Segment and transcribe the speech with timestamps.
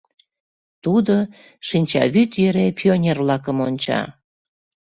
[0.83, 1.15] Тудо
[1.67, 4.01] шинчавӱд йӧре пионер-влакым онча.